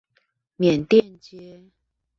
[0.57, 1.69] 緬甸街